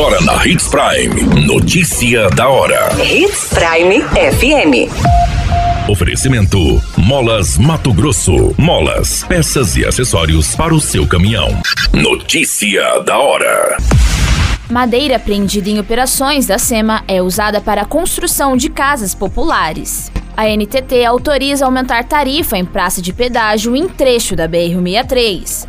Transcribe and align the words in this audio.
Agora 0.00 0.18
na 0.22 0.46
Hits 0.46 0.66
Prime. 0.66 1.44
Notícia 1.44 2.30
da 2.30 2.48
hora. 2.48 2.88
Hits 2.98 3.50
Prime 3.50 4.00
FM. 4.00 4.88
Oferecimento: 5.90 6.82
Molas 6.96 7.58
Mato 7.58 7.92
Grosso. 7.92 8.54
Molas, 8.56 9.24
peças 9.24 9.76
e 9.76 9.84
acessórios 9.84 10.56
para 10.56 10.74
o 10.74 10.80
seu 10.80 11.06
caminhão. 11.06 11.48
Notícia 11.92 13.00
da 13.00 13.18
hora. 13.18 13.76
Madeira 14.70 15.16
apreendida 15.16 15.68
em 15.68 15.78
operações 15.78 16.46
da 16.46 16.58
SEMA 16.58 17.04
é 17.06 17.20
usada 17.20 17.60
para 17.60 17.82
a 17.82 17.84
construção 17.84 18.56
de 18.56 18.70
casas 18.70 19.14
populares. 19.14 20.10
A 20.34 20.46
NTT 20.48 21.04
autoriza 21.04 21.66
aumentar 21.66 22.04
tarifa 22.04 22.56
em 22.56 22.64
praça 22.64 23.02
de 23.02 23.12
pedágio 23.12 23.76
em 23.76 23.86
trecho 23.86 24.34
da 24.34 24.48
BR-63. 24.48 25.68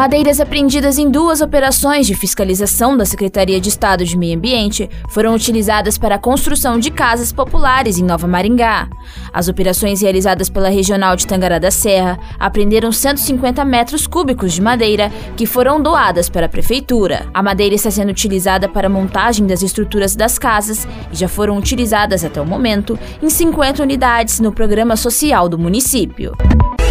Madeiras 0.00 0.40
apreendidas 0.40 0.96
em 0.96 1.10
duas 1.10 1.42
operações 1.42 2.06
de 2.06 2.14
fiscalização 2.14 2.96
da 2.96 3.04
Secretaria 3.04 3.60
de 3.60 3.68
Estado 3.68 4.02
de 4.02 4.16
Meio 4.16 4.34
Ambiente 4.34 4.88
foram 5.10 5.34
utilizadas 5.34 5.98
para 5.98 6.14
a 6.14 6.18
construção 6.18 6.78
de 6.78 6.90
casas 6.90 7.34
populares 7.34 7.98
em 7.98 8.02
Nova 8.02 8.26
Maringá. 8.26 8.88
As 9.30 9.46
operações 9.46 10.00
realizadas 10.00 10.48
pela 10.48 10.70
Regional 10.70 11.16
de 11.16 11.26
Tangará 11.26 11.58
da 11.58 11.70
Serra 11.70 12.18
apreenderam 12.38 12.90
150 12.90 13.62
metros 13.66 14.06
cúbicos 14.06 14.54
de 14.54 14.62
madeira 14.62 15.12
que 15.36 15.44
foram 15.44 15.82
doadas 15.82 16.30
para 16.30 16.46
a 16.46 16.48
Prefeitura. 16.48 17.26
A 17.34 17.42
madeira 17.42 17.74
está 17.74 17.90
sendo 17.90 18.08
utilizada 18.08 18.70
para 18.70 18.86
a 18.86 18.90
montagem 18.90 19.46
das 19.46 19.60
estruturas 19.60 20.16
das 20.16 20.38
casas 20.38 20.88
e 21.12 21.16
já 21.16 21.28
foram 21.28 21.58
utilizadas 21.58 22.24
até 22.24 22.40
o 22.40 22.46
momento 22.46 22.98
em 23.22 23.28
50 23.28 23.82
unidades 23.82 24.40
no 24.40 24.50
programa 24.50 24.96
social 24.96 25.46
do 25.46 25.58
município. 25.58 26.32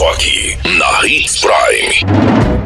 Só 0.00 0.12
aqui 0.12 0.56
na 0.78 1.06
Hits 1.06 1.42
Prime. 1.42 2.10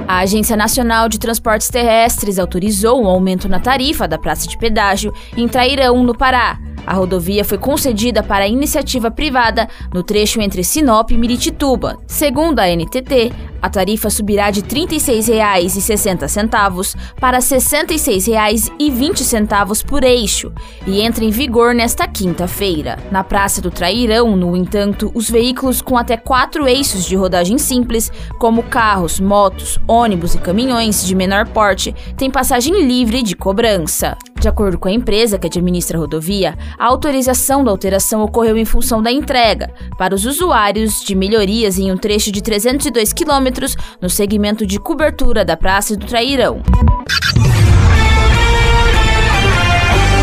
A 0.06 0.18
Agência 0.18 0.56
Nacional 0.56 1.08
de 1.08 1.18
Transportes 1.18 1.66
Terrestres 1.66 2.38
autorizou 2.38 3.02
um 3.02 3.08
aumento 3.08 3.48
na 3.48 3.58
tarifa 3.58 4.06
da 4.06 4.16
praça 4.16 4.46
de 4.46 4.56
pedágio 4.56 5.12
em 5.36 5.48
Trairão, 5.48 6.04
no 6.04 6.16
Pará. 6.16 6.60
A 6.86 6.94
rodovia 6.94 7.44
foi 7.44 7.58
concedida 7.58 8.22
para 8.22 8.46
iniciativa 8.46 9.10
privada 9.10 9.68
no 9.92 10.02
trecho 10.02 10.40
entre 10.40 10.62
Sinop 10.62 11.10
e 11.10 11.16
Miritituba. 11.16 11.98
Segundo 12.06 12.60
a 12.60 12.68
NTT, 12.68 13.32
a 13.64 13.68
tarifa 13.70 14.10
subirá 14.10 14.50
de 14.50 14.60
R$ 14.60 14.66
36,60 14.66 16.94
para 17.18 17.38
R$ 17.38 17.44
66,20 17.44 19.86
por 19.86 20.04
eixo 20.04 20.52
e 20.86 21.00
entra 21.00 21.24
em 21.24 21.30
vigor 21.30 21.74
nesta 21.74 22.06
quinta-feira. 22.06 22.98
Na 23.10 23.24
Praça 23.24 23.62
do 23.62 23.70
Trairão, 23.70 24.36
no 24.36 24.54
entanto, 24.54 25.10
os 25.14 25.30
veículos 25.30 25.80
com 25.80 25.96
até 25.96 26.18
quatro 26.18 26.68
eixos 26.68 27.06
de 27.06 27.16
rodagem 27.16 27.56
simples, 27.56 28.12
como 28.38 28.64
carros, 28.64 29.18
motos, 29.18 29.78
ônibus 29.88 30.34
e 30.34 30.38
caminhões 30.38 31.06
de 31.06 31.14
menor 31.14 31.48
porte, 31.48 31.94
têm 32.18 32.30
passagem 32.30 32.86
livre 32.86 33.22
de 33.22 33.34
cobrança. 33.34 34.14
De 34.44 34.48
acordo 34.48 34.78
com 34.78 34.88
a 34.88 34.92
empresa 34.92 35.38
que 35.38 35.46
administra 35.46 35.96
a 35.96 36.00
rodovia, 36.02 36.54
a 36.78 36.84
autorização 36.84 37.64
da 37.64 37.70
alteração 37.70 38.22
ocorreu 38.22 38.58
em 38.58 38.66
função 38.66 39.02
da 39.02 39.10
entrega 39.10 39.72
para 39.96 40.14
os 40.14 40.26
usuários 40.26 41.02
de 41.02 41.14
melhorias 41.14 41.78
em 41.78 41.90
um 41.90 41.96
trecho 41.96 42.30
de 42.30 42.42
302 42.42 43.14
quilômetros 43.14 43.74
no 44.02 44.10
segmento 44.10 44.66
de 44.66 44.78
cobertura 44.78 45.46
da 45.46 45.56
Praça 45.56 45.96
do 45.96 46.04
Trairão. 46.04 46.60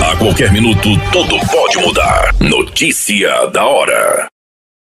A 0.08 0.16
qualquer 0.18 0.54
minuto, 0.54 0.90
tudo 1.12 1.40
pode 1.52 1.80
mudar. 1.80 2.36
Notícia 2.40 3.48
da 3.48 3.66
hora. 3.66 4.31